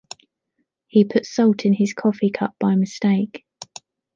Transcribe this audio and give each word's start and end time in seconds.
He 0.87 1.03
put 1.05 1.27
salt 1.27 1.63
in 1.63 1.73
his 1.73 1.93
coffee 1.93 2.31
cup 2.31 2.55
by 2.59 2.73
mistake. 2.73 3.45